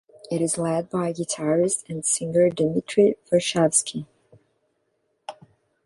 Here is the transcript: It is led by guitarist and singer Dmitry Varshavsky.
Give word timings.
It 0.31 0.41
is 0.41 0.57
led 0.57 0.89
by 0.89 1.13
guitarist 1.13 1.87
and 1.87 2.03
singer 2.03 2.49
Dmitry 2.49 3.17
Varshavsky. 3.31 4.07